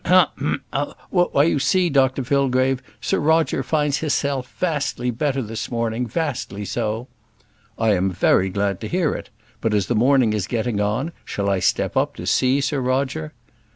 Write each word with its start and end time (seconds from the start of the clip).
"Hem! 0.03 0.63
ha! 0.73 0.95
oh! 1.19 1.27
Why, 1.31 1.43
you 1.43 1.59
see, 1.59 1.87
Dr 1.87 2.23
Fillgrave, 2.23 2.81
Sir 3.01 3.19
Roger 3.19 3.61
finds 3.61 3.97
hisself 3.97 4.51
vastly 4.57 5.11
better 5.11 5.43
this 5.43 5.69
morning, 5.69 6.07
vastly 6.07 6.65
so." 6.65 7.07
"I'm 7.77 8.09
very 8.09 8.49
glad 8.49 8.81
to 8.81 8.87
hear 8.87 9.13
it; 9.13 9.29
but 9.61 9.75
as 9.75 9.85
the 9.85 9.93
morning 9.93 10.33
is 10.33 10.47
getting 10.47 10.79
on, 10.81 11.11
shall 11.23 11.51
I 11.51 11.59
step 11.59 11.95
up 11.95 12.15
to 12.15 12.25
see 12.25 12.61
Sir 12.61 12.79
Roger?" 12.81 13.31